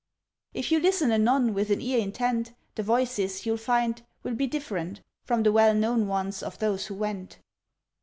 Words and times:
"If 0.55 0.71
you 0.71 0.79
listen 0.79 1.11
anon, 1.11 1.53
with 1.53 1.69
an 1.69 1.79
ear 1.79 1.99
intent, 1.99 2.53
The 2.73 2.81
voices, 2.81 3.45
you'll 3.45 3.57
find, 3.57 4.01
will 4.23 4.33
be 4.33 4.47
different 4.47 4.99
From 5.25 5.43
the 5.43 5.51
well 5.51 5.75
known 5.75 6.07
ones 6.07 6.41
of 6.41 6.57
those 6.57 6.87
who 6.87 6.95
went." 6.95 7.37